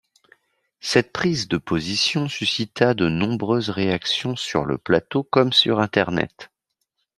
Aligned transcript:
Cette 0.79 1.11
prise 1.13 1.47
de 1.47 1.57
position 1.57 2.27
suscitera 2.27 2.95
de 2.95 3.07
nombreuses 3.07 3.69
réactions 3.69 4.35
sur 4.35 4.65
le 4.65 4.79
plateau 4.79 5.21
comme 5.21 5.53
sur 5.53 5.79
internet. 5.79 6.49